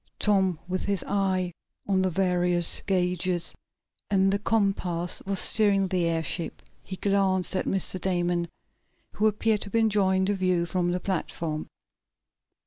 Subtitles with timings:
[0.17, 1.53] Tom, with his eye
[1.87, 3.53] on the various gauges
[4.09, 6.63] and the compass, was steering the airship.
[6.81, 8.01] He glanced at Mr.
[8.01, 8.47] Damon,
[9.11, 11.67] who appeared to be enjoying the view from the platform.